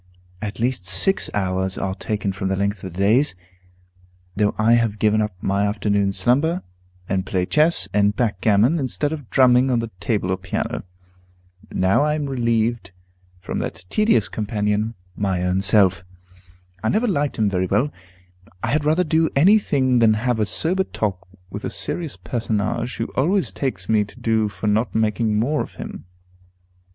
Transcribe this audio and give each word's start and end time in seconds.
At 0.41 0.59
least 0.59 0.83
six 0.87 1.29
hours 1.35 1.77
are 1.77 1.93
taken 1.93 2.31
from 2.33 2.47
the 2.47 2.55
length 2.55 2.83
of 2.83 2.91
the 2.91 2.97
days, 2.97 3.35
though 4.35 4.55
I 4.57 4.73
have 4.73 4.97
given 4.97 5.21
up 5.21 5.35
my 5.41 5.67
afternoon 5.67 6.11
slumber, 6.11 6.63
and 7.07 7.23
play 7.23 7.45
chess 7.45 7.87
and 7.93 8.15
backgammon 8.15 8.79
instead 8.79 9.13
of 9.13 9.29
drumming 9.29 9.69
on 9.69 9.77
the 9.77 9.91
table 9.99 10.31
or 10.31 10.37
piano. 10.37 10.85
Now 11.71 12.07
am 12.07 12.23
I 12.27 12.31
relieved 12.31 12.93
from 13.41 13.59
that 13.59 13.85
tedious 13.91 14.27
companion, 14.27 14.95
my 15.15 15.43
own 15.43 15.61
self. 15.61 16.03
I 16.81 16.89
never 16.89 17.07
liked 17.07 17.37
him 17.37 17.47
very 17.47 17.67
well; 17.67 17.91
I 18.63 18.71
had 18.71 18.83
rather 18.83 19.03
do 19.03 19.29
any 19.35 19.59
thing 19.59 19.99
than 19.99 20.15
have 20.15 20.39
a 20.39 20.47
sober 20.47 20.83
talk 20.83 21.27
with 21.51 21.63
a 21.63 21.69
serious 21.69 22.17
personage, 22.17 22.95
who 22.95 23.05
always 23.15 23.51
takes 23.51 23.87
me 23.87 24.03
to 24.05 24.19
do 24.19 24.49
for 24.49 24.65
not 24.65 24.95
making 24.95 25.37
more 25.39 25.61
of 25.61 25.75
him. 25.75 26.05